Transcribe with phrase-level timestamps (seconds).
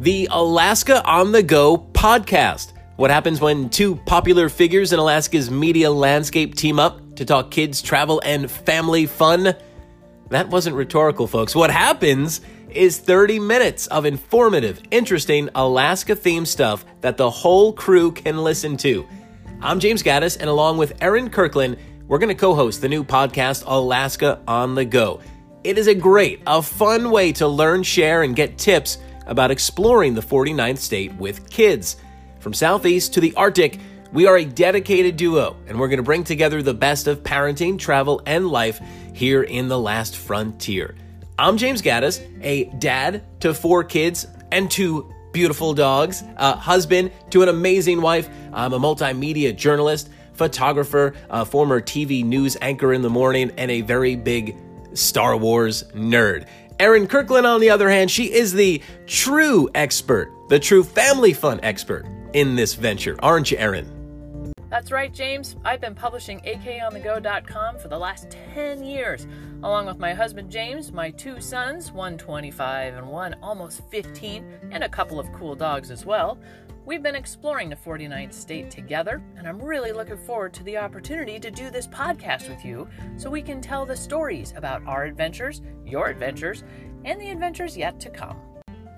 [0.00, 2.72] the Alaska on the Go podcast.
[2.96, 7.82] What happens when two popular figures in Alaska's media landscape team up to talk kids,
[7.82, 9.56] travel, and family fun?
[10.30, 11.52] That wasn't rhetorical, folks.
[11.52, 18.12] What happens is 30 minutes of informative, interesting, Alaska themed stuff that the whole crew
[18.12, 19.04] can listen to.
[19.60, 21.76] I'm James Gaddis, and along with Erin Kirkland,
[22.06, 25.20] we're going to co host the new podcast, Alaska on the Go.
[25.64, 30.14] It is a great, a fun way to learn, share, and get tips about exploring
[30.14, 31.96] the 49th state with kids.
[32.40, 33.78] From Southeast to the Arctic,
[34.12, 37.78] we are a dedicated duo, and we're going to bring together the best of parenting,
[37.78, 38.80] travel, and life
[39.14, 40.96] here in the last frontier.
[41.38, 47.42] I'm James Gaddis, a dad to four kids and two beautiful dogs, a husband to
[47.42, 48.28] an amazing wife.
[48.52, 53.82] I'm a multimedia journalist, photographer, a former TV news anchor in the morning, and a
[53.82, 54.56] very big
[54.94, 56.46] Star Wars nerd.
[56.80, 61.58] Erin Kirkland, on the other hand, she is the true expert, the true family fun
[61.64, 63.16] expert in this venture.
[63.20, 64.54] Aren't you, Erin?
[64.70, 65.56] That's right, James.
[65.64, 69.26] I've been publishing akonthego.com for the last 10 years,
[69.64, 74.84] along with my husband James, my two sons, one 25 and one almost 15, and
[74.84, 76.38] a couple of cool dogs as well.
[76.88, 81.38] We've been exploring the 49th state together, and I'm really looking forward to the opportunity
[81.38, 85.60] to do this podcast with you so we can tell the stories about our adventures,
[85.84, 86.64] your adventures,
[87.04, 88.38] and the adventures yet to come.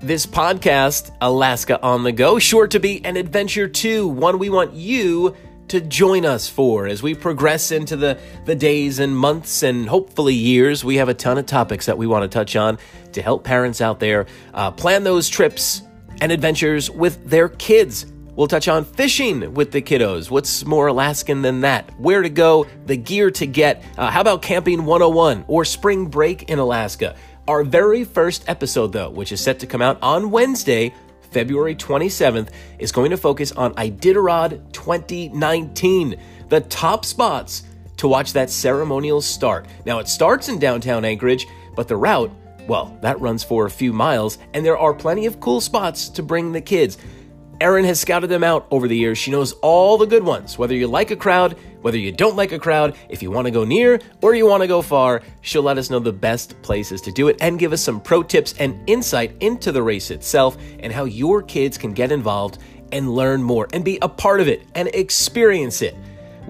[0.00, 4.72] This podcast, Alaska on the Go, sure to be an adventure too, one we want
[4.72, 5.34] you
[5.66, 10.34] to join us for as we progress into the, the days and months and hopefully
[10.34, 10.84] years.
[10.84, 12.78] We have a ton of topics that we want to touch on
[13.14, 15.82] to help parents out there uh, plan those trips
[16.20, 18.06] and adventures with their kids.
[18.36, 20.30] We'll touch on fishing with the kiddos.
[20.30, 21.90] What's more Alaskan than that?
[22.00, 23.84] Where to go, the gear to get.
[23.98, 27.16] Uh, how about Camping 101 or spring break in Alaska?
[27.48, 30.94] Our very first episode, though, which is set to come out on Wednesday,
[31.32, 37.64] February 27th, is going to focus on Iditarod 2019, the top spots
[37.96, 39.66] to watch that ceremonial start.
[39.84, 42.30] Now, it starts in downtown Anchorage, but the route,
[42.70, 46.22] well, that runs for a few miles, and there are plenty of cool spots to
[46.22, 46.98] bring the kids.
[47.60, 49.18] Erin has scouted them out over the years.
[49.18, 50.56] She knows all the good ones.
[50.56, 53.50] Whether you like a crowd, whether you don't like a crowd, if you want to
[53.50, 57.00] go near or you want to go far, she'll let us know the best places
[57.02, 60.56] to do it and give us some pro tips and insight into the race itself
[60.78, 62.58] and how your kids can get involved
[62.92, 65.96] and learn more and be a part of it and experience it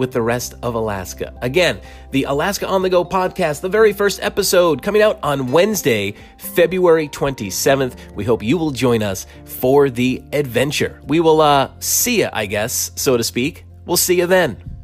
[0.01, 1.33] with the rest of Alaska.
[1.43, 1.79] Again,
[2.11, 7.07] the Alaska on the Go podcast, the very first episode coming out on Wednesday, February
[7.09, 7.95] 27th.
[8.15, 11.01] We hope you will join us for the adventure.
[11.07, 13.67] We will uh, see you, I guess, so to speak.
[13.85, 14.80] We'll see you then.